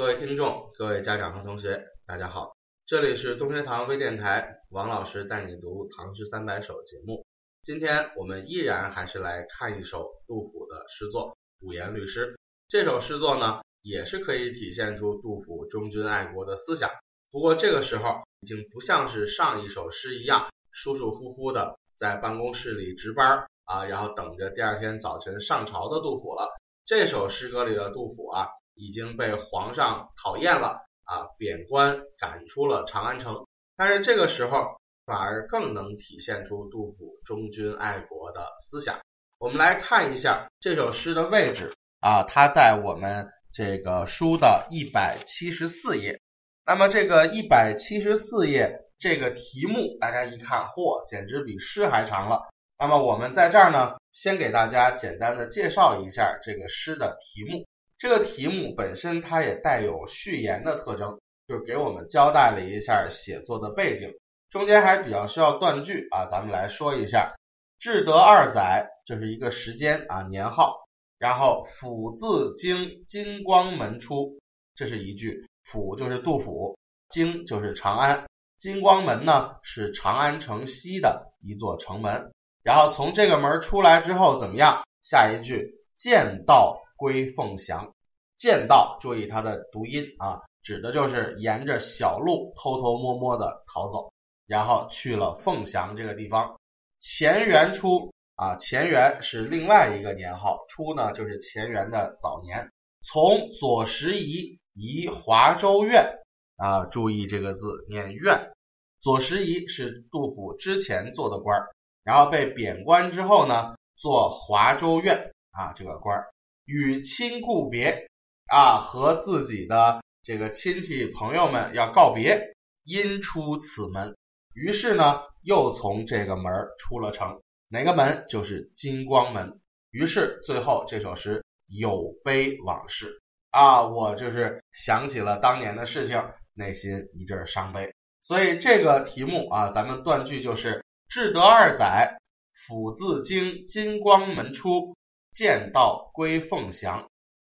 [0.00, 2.56] 各位听众、各位家长和同学，大家好，
[2.86, 7.22] 这里是东学堂微电台，王老师带你读《唐诗三百首》节目。
[7.62, 11.28] 今天我们依然还是来看一首杜甫的诗作
[11.60, 12.32] 《五言律诗》。
[12.66, 16.88] 这首诗作呢，也是可以体现出杜甫忠君爱国的思想。
[17.30, 26.48] 不过这个时候已经不像是上一首诗一样舒舒服服的在办公室里值班啊，然后等着第二天早晨上朝的杜甫了。
[26.86, 28.48] 这首诗歌里的杜甫啊，
[28.80, 33.46] 已经被皇上讨厌了啊，贬官赶出了长安城。
[33.76, 38.98] 但是这个时候反而更能体现出杜甫忠君爱国的思想。
[39.38, 46.20] 我们来看一下这首诗的位置啊，它在我们这个书的一百七十四页。
[46.66, 52.48] 那么这个一百七十四页这个题目，大家一看，嚯，简直比诗还长了。
[52.78, 57.66] 那么我们在这儿呢，先给大家简单的介绍一下这个诗的题目。
[58.00, 64.14] 这个题目本身它也带有序言的特征，就是给我们交代了一下写作的背景，
[64.48, 66.24] 中间还比较需要断句啊。
[66.24, 67.34] 咱们来说一下，
[67.78, 70.88] 至德二载，这是一个时间啊年号。
[71.18, 74.38] 然后甫自经金光门出，
[74.74, 75.46] 这是一句。
[75.62, 76.78] 府就是杜甫，
[77.10, 78.24] 京就是长安，
[78.56, 82.32] 金光门呢是长安城西的一座城门。
[82.62, 84.84] 然后从这个门出来之后怎么样？
[85.02, 87.94] 下一句见道归凤翔，
[88.40, 94.10] 见道注意它的读音啊，指的就是沿着小路偷偷摸摸的逃走，
[94.46, 96.58] 然后去了凤翔这个地方。
[97.00, 102.70] 乾元初啊，乾元是另外一个年号，初呢就是乾元的早年。
[103.00, 104.58] 从左拾遗。
[104.72, 106.20] 移华州院
[106.56, 108.52] 啊，注意这个字念院。
[109.00, 111.68] 左拾遗是杜甫之前做的官儿，
[112.04, 116.30] 然后被贬官之后呢，做华州院啊这个官儿。
[116.64, 118.08] 与亲故别
[118.50, 124.16] 啊，和自己的这个亲戚朋友们要告别，因出此门，
[124.54, 127.40] 于是呢又从这个门出了城。
[127.68, 128.24] 哪个门？
[128.28, 129.60] 就是金光门。
[129.92, 133.20] 于是最后这首诗有悲往事。
[133.50, 136.20] 啊，我就是想起了当年的事情，
[136.54, 137.94] 内心一阵伤悲。
[138.22, 142.18] 所以这个题目啊，咱们断句就是至德二载，
[142.66, 144.96] 甫自经金光门出，
[145.30, 147.09] 见道归凤翔。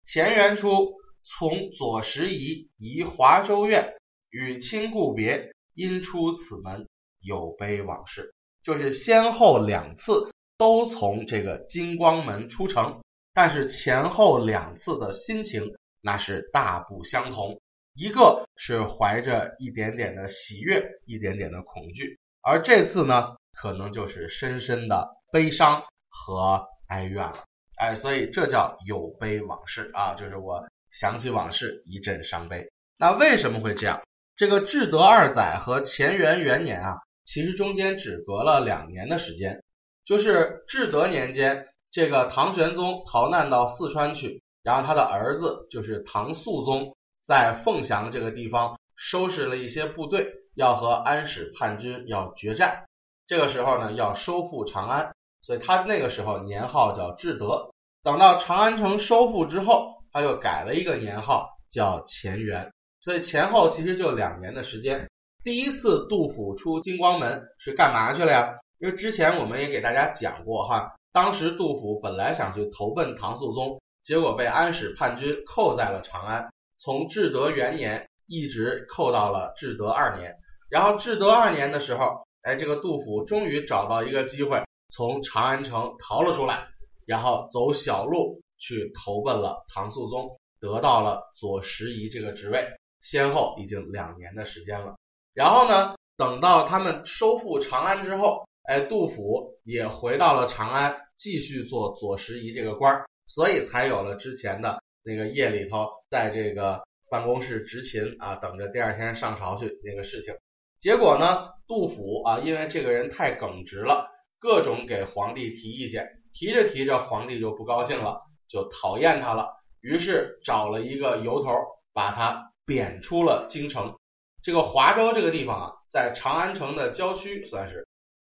[0.07, 0.95] 乾元初，
[1.25, 3.95] 从左拾遗移华州院，
[4.31, 6.87] 与亲故别，因出此门，
[7.21, 8.33] 有悲往事。
[8.63, 13.01] 就是先后两次都从这个金光门出城，
[13.35, 15.75] 但是前后两次的心情。
[16.03, 17.61] 那是大不相同，
[17.93, 27.43] 一个是怀着一点点的喜悦，一点点的恐惧，而这次呢，可能就是深深的悲伤和哀怨了。
[27.77, 32.71] 哎，所以这叫有悲往事啊，就是我想起往事，一阵伤悲。
[32.97, 34.03] 那为什么会这样？
[34.35, 39.63] 这个至德二载和乾元元年啊，其实中间只隔了两年的时间，
[40.05, 44.43] 就是至德年间，这个唐玄宗逃难到四川去。
[44.63, 52.85] 然后他的儿子就是唐肃宗，在凤翔这个地方收拾了一些部队，要和安史叛军要决战。
[53.27, 55.15] 这个时候呢，要收复长安，
[55.47, 57.71] 所以他那个时候年号叫至德。
[58.03, 62.73] 等到长安城收复之后，他又改了一个年号叫乾元。
[63.01, 65.09] 所以前后其实就两年的时间。
[65.45, 68.57] 第一次杜甫出金光门是干嘛去了呀？
[68.81, 73.81] 因为之前我们也给大家讲过哈，当时杜甫本来想去投奔唐肃宗。
[74.03, 76.49] 结果被安史叛军扣在了长安，
[76.81, 80.35] 从至德元年一直扣到了至德二年。
[80.69, 86.69] 然后至德二年的时候，哎，这个杜甫终于找到一个机会，从长安城逃了出来，
[87.07, 92.67] 然后走小路去投奔了唐肃宗，得到了左拾遗这个职位。
[93.01, 94.97] 先后已经两年的时间了。
[95.33, 103.07] 然后呢，等到他们收复长安之后，哎，杜甫也回到了长安，继续做左拾遗这个官儿。
[103.29, 110.35] 所以才有了之前的那个夜里头，在这个办公室执勤啊，等着第二天上朝去那个事情。
[110.81, 114.09] 结果呢，杜甫啊，因为这个人太耿直了，
[114.47, 119.49] 各种给皇帝提意见，提着提着，皇帝就不高兴了，就讨厌他了。
[119.81, 121.51] 于是找了一个由头，
[121.93, 123.97] 把他贬出了京城。
[124.41, 127.89] 这个华州这个地方啊，在长安城的郊区，算是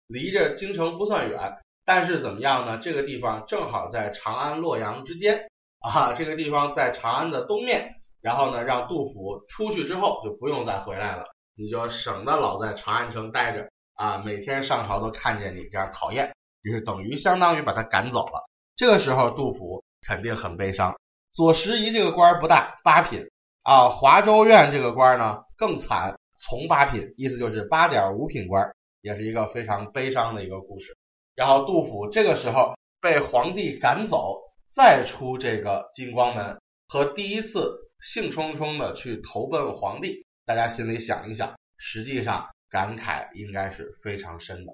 [0.08, 1.58] 离着京城不算远。
[1.84, 2.78] 但是怎么样呢？
[2.78, 5.50] 这个地方正好在长安洛阳之间
[5.82, 7.94] 啊，这个地方在长安的东面。
[8.22, 11.26] 然后呢，让杜甫出去之后就不用再回来了，
[11.58, 18.47] 你就省得老在长安城待着啊，每天上朝都看见你这样讨厌，于是等于相当于把他赶走了。
[18.75, 20.95] 这个时候杜甫肯定很悲伤。
[21.31, 23.30] 左拾遗这个官不大，八品
[23.63, 30.95] 啊，华州院这个官呢更惨，从八品，意思就是八点五品官，也是一个非常悲伤的一个故事。
[31.33, 36.57] 然后杜甫这个时候被皇帝赶走，再出这个金光门，
[36.88, 44.74] 和第一次兴冲冲的去投奔皇帝，大家心里想一想，实际上感慨应该是非常深的。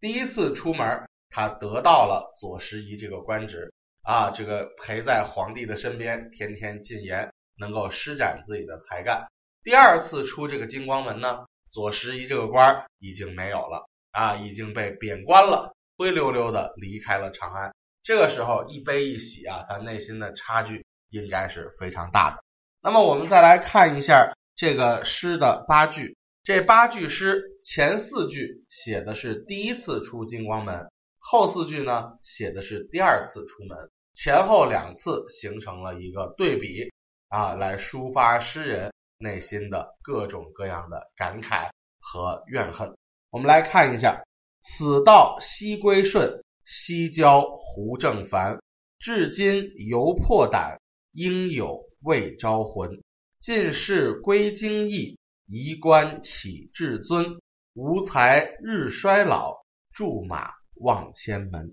[0.00, 9.26] 第一次出门，他得到了左拾遗这个官职啊，这个陪在皇帝的身边，天天进言，能够施展自己的才干。
[9.62, 15.74] 第二次出这个金光门呢，左拾遗这个官已经没有了啊，已经被贬官了。
[15.98, 22.42] 灰溜溜的离开了长安，这个时候一悲一喜啊，他内心的差距应该是非常大的。
[22.80, 36.90] 那么我们再来看一下这个诗的八句，这八句诗前四句写的是第一次出金光门，后四句呢写的是第二次出门，前后两次形成了一个对比
[37.28, 42.92] 啊，来抒发诗人内心的各种各样的感慨和怨恨。
[43.30, 44.22] 我们来看一下。
[44.64, 48.60] 此道西归顺，西郊胡正凡。
[49.00, 50.80] 至今犹破胆，
[51.10, 53.02] 应有未招魂。
[53.40, 57.38] 进士归京邑，移官启至尊。
[57.74, 59.62] 无才日衰老，
[59.92, 61.72] 驻马望千门。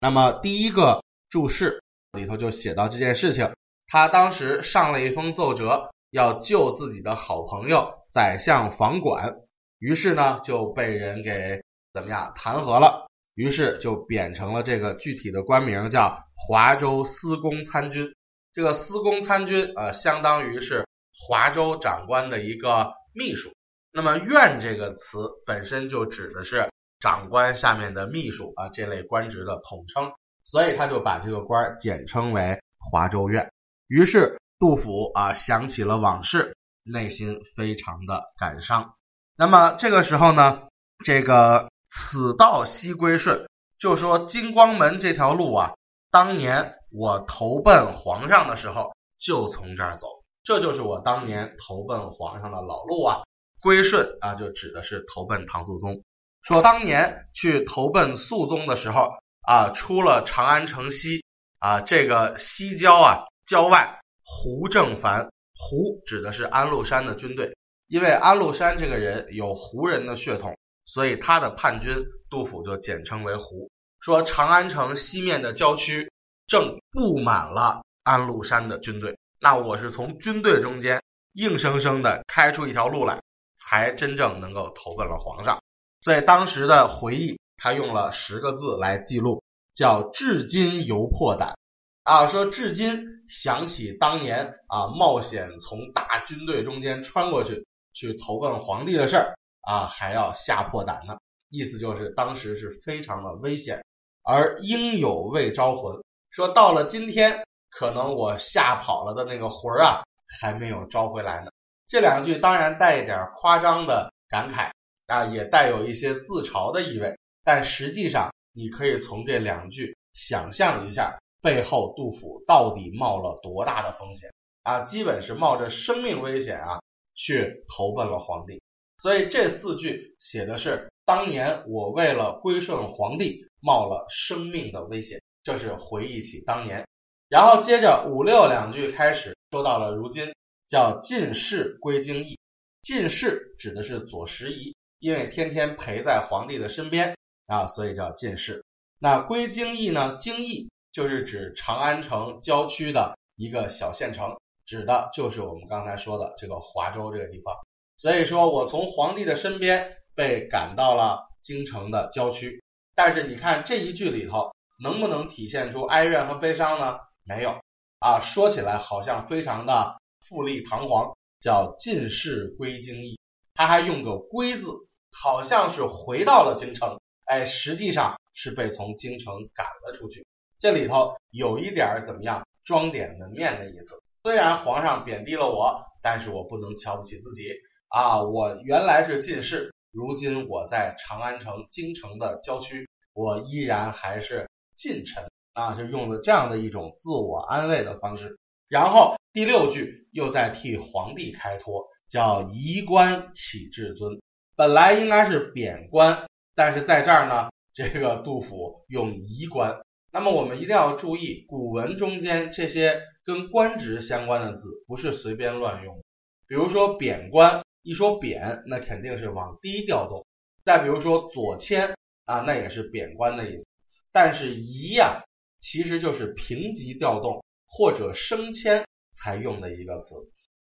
[0.00, 1.82] 那么第一个注释
[2.12, 3.52] 里头就写到这件事情，
[3.86, 9.36] 他当时上了一封奏折，要救自己的好朋友宰相房管，
[9.78, 11.62] 于是呢就被人给。
[11.92, 12.32] 怎么样？
[12.36, 18.14] 弹劾了，于是就贬成了这个具体的官名，叫华州司功参军。
[18.54, 23.52] 这个司功参军，呃，相当于是华州长官的一个秘书。
[23.92, 30.12] 那么院这个词本身就指的是长官下面的秘书啊，这类官职的统称，
[30.44, 33.50] 所以他就把这个官简称为华州院。
[33.88, 38.94] 于是杜甫啊想起了往事，内心非常的感伤。
[39.36, 40.62] 那么这个时候呢，
[41.04, 41.68] 这个。
[41.92, 45.74] 此道西归顺，就说金光门这条路啊，
[46.12, 50.06] 当年我投奔皇上的时候就从这儿走，
[50.50, 53.22] 这就是我当年投奔皇上的老路啊。
[53.62, 56.02] 归顺啊，就指的是投奔唐肃宗。
[56.42, 59.10] 说当年去投奔肃宗的时候
[59.46, 61.24] 啊，出了长安城西
[61.60, 67.54] 啊，这个西郊啊郊外，胡正凡，胡指的是安禄山的军队，
[67.86, 70.58] 因为安禄山这个人有胡人的血统。
[70.84, 71.94] 所以他的叛军，
[72.28, 73.70] 杜甫就简称为胡。
[74.00, 76.10] 说长安城西面的郊区
[76.48, 81.02] 正布满了安禄山的军队，那我是从军队中间
[81.32, 83.22] 硬生生的开出一条路来，
[83.56, 85.62] 才真正能够投奔了皇上。
[86.02, 89.42] 所以当时的回忆，他用了十个字来记录，
[89.74, 91.56] 叫至今犹破胆
[92.04, 92.26] 啊。
[92.26, 99.34] 说至今想起当年啊冒险从大军队中间穿过去，去投奔皇帝的事儿。
[99.62, 101.18] 啊，还要吓破胆呢，
[101.50, 103.84] 意思就是当时是非常的危险，
[104.22, 110.02] 而应有未招魂，说到了今天，可能我吓跑了的那个魂儿啊，
[110.40, 111.50] 还没有招回来呢。
[111.88, 114.70] 这两句当然带一点夸张的感慨
[115.06, 124.32] 啊，也带有一些自嘲的意味，但实际上你可以从这两句想象一下，背后杜甫到底冒了多大的风险
[124.62, 126.80] 啊，基本是冒着生命危险啊，
[127.14, 128.62] 去投奔了皇帝。
[128.98, 136.86] 所以这四句写的是当年我为了归顺皇帝冒了生命的危险，这是回忆起当年。
[137.30, 140.34] 然后接着五六两句开始说到了如今，
[140.68, 142.36] 叫进士归京邑。
[142.82, 148.64] 进士指的是左拾遗，因为天天陪在皇帝的身边啊，所以叫进士。
[148.98, 150.16] 那归京邑呢？
[150.18, 157.54] 京邑就是指长安城郊区的一个小县城，指的就是我们刚才说的这个华州这个地方。
[157.96, 162.60] 所以说我从皇帝的身边被赶到了京城的郊区，
[162.96, 164.50] 但是你看这一句里头
[164.82, 166.98] 能不能体现出哀怨和悲伤呢？
[167.30, 167.60] 没有
[168.00, 173.20] 啊，说起来好像非常的富丽堂皇，叫进士归京邑，
[173.54, 174.72] 他还用个归字，
[175.12, 180.26] 好像是回到了京城，哎，实际上是被从京城赶了出去。
[180.58, 187.54] 这里头有一点怎么样装点门面的意思，虽然皇上贬低了我，但是我不能瞧不起自己。
[187.86, 198.38] 啊，我原来是进士，如今我在长安城京城的郊区，我依然还是近臣啊，就用了这样的一种自我安慰的方式。
[198.68, 204.20] 然后第六句又在替皇帝开脱，叫移官启至尊，
[204.56, 209.80] 本来应该是贬官，但是在这儿呢，这个杜甫用移官。
[210.12, 216.02] 那么我们一定要注意，古文中间这些跟官职相关的字不是随便乱用。
[216.48, 220.24] 比如说贬官，一说贬，那肯定是往低调动；
[220.64, 223.66] 再比如说左迁啊，那也是贬官的意思。
[224.12, 225.22] 但是移呀，
[225.60, 230.14] 其实就是平级调动或者升迁才用的一个词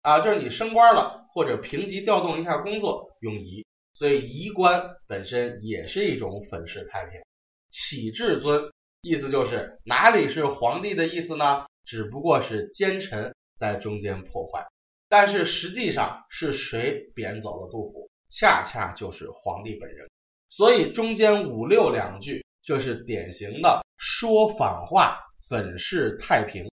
[0.01, 7.21] 啊，就是你升官了或者平级调动一下工作用移，所以移官本身也是一种粉饰太平。
[7.69, 11.65] 启至尊，意思就是哪里是皇帝的意思呢？
[11.83, 14.65] 只不过是奸臣在中间破坏。
[15.09, 18.09] 但是实际上是谁贬走了杜甫？
[18.29, 20.09] 恰恰就是皇帝本人。
[20.49, 26.69] 所以中间五六两句，这是典型的说反话、粉饰太平。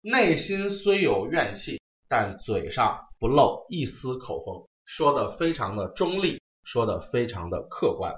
[0.00, 8.16] 内心虽有怨气，但嘴上不露一丝口风，说的非常的中立，说的非常的客观。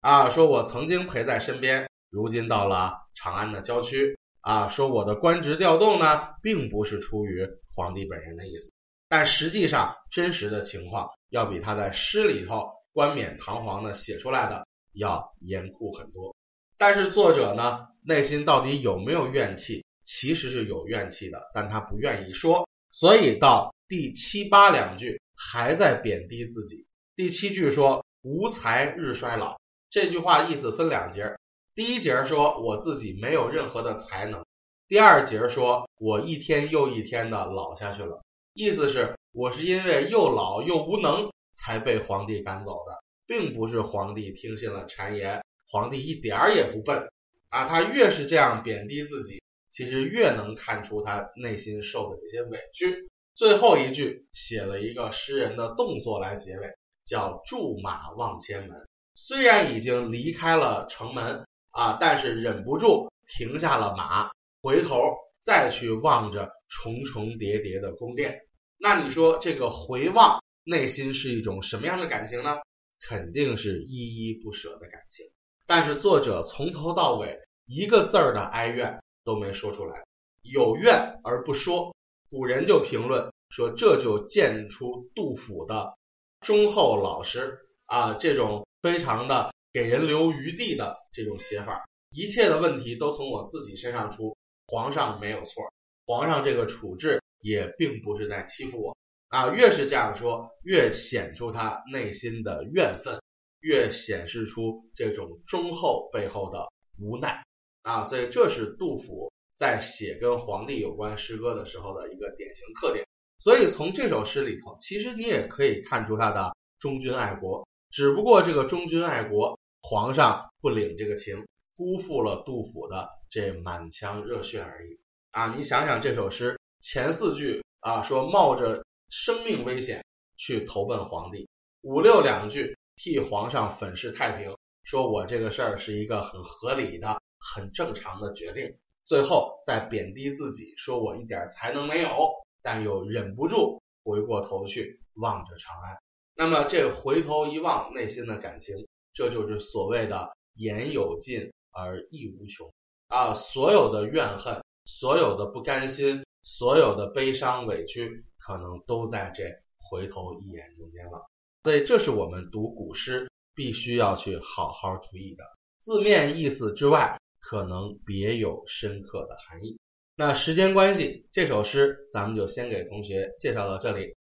[0.00, 4.18] 啊，说我曾经陪在身边，如今到了长安的郊区。
[4.40, 8.72] 啊，说我的官职调动呢，并不是出于皇帝本人的意思。
[9.06, 16.34] 但实际上，真实的情况要比他在诗里头冠冕堂皇的写出来的要严酷很多。
[16.78, 19.84] 但是作者呢，内心到底有没有怨气？
[20.04, 22.68] 其实是有怨气的，但他不愿意说。
[22.90, 26.86] 所以到第七八两句还在贬低自己。
[27.14, 29.56] 第七句说“无才日衰老”，
[29.88, 31.36] 这句话意思分两节。
[31.74, 34.44] 第一节说我自己没有任何的才能，
[34.88, 38.20] 第二节说我一天又一天的老下去了。
[38.52, 45.44] 意思是，我是因为又老又无能才被皇帝赶走的，并不是皇帝听信了谗言。
[45.68, 47.08] 皇帝一点儿也不笨
[47.50, 47.66] 啊！
[47.66, 53.10] 他越是这样贬低自己，其实越能看出他内心受的这些委屈。
[53.34, 58.88] 最后一句写了一个诗人的动作来结尾，叫驻马望千门。
[59.14, 64.30] 虽然已经离开了城门啊，但是忍不住停下了马，
[64.62, 64.96] 回头。
[65.42, 68.42] 再去望着重重叠叠的宫殿，
[68.76, 72.58] 那你说这个回望内心是一种什么样的感情呢？
[73.00, 75.24] 肯定是依依不舍的感情。
[75.70, 80.04] 但是作者从头到尾一个字儿的哀怨都没说出来，
[80.42, 81.94] 有怨而不说。
[82.28, 85.96] 古人就评论说，这就见出杜甫的
[86.40, 91.84] 忠厚老实啊，这种非常的给人留余地的这种写法。
[92.10, 94.36] 一切的问题都从我自己身上出。
[94.66, 95.72] 皇上没有错，
[96.04, 98.96] 皇上这个处置也并不是在欺负我
[99.28, 99.50] 啊。
[99.50, 103.20] 越是这样说，越显出他内心的怨愤，
[103.60, 107.44] 越显示出这种忠厚背后的无奈
[107.82, 108.04] 啊。
[108.04, 113.06] 所以这是杜甫在写跟皇帝有关诗歌的时候的一个典型特点。
[113.38, 121.46] 所以从这首诗里头，其实你也可以看出他的忠君爱国，只不过这个忠君爱国，皇上不领这个情。
[121.76, 125.00] 辜负了杜甫的这满腔热血而已
[125.30, 125.54] 啊！
[125.56, 130.04] 你想想这首诗前四句啊，说冒着生命危险
[130.36, 131.48] 去投奔皇帝；
[131.80, 138.76] 五六两句替皇上粉饰太平，说我这个事儿是一个很合理的、很正常的决定；
[139.06, 142.30] 最后再贬低自己，说我一点才能没有，
[142.60, 145.96] 但又忍不住回过头去望着长安。
[146.34, 148.76] 那么这回头一望，内心的感情，
[149.14, 151.50] 这就是所谓的言有尽。
[151.72, 152.68] 而意无穷
[153.06, 153.32] 啊！
[153.32, 159.44] 所有的怨恨，所有的不甘心，所有的悲伤委屈，可能都在这
[159.78, 161.30] 回头一眼中间了。
[161.62, 165.44] 所以，这是我们读古诗必须要去好好注意的。
[165.78, 169.78] 字面意思之外，可能别有深刻的含义。
[170.16, 174.16] 那时间关系，这首诗咱们就先给同学介绍到这里，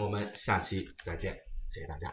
[0.00, 1.36] 我们下期再见，
[1.66, 2.08] 谢谢大家。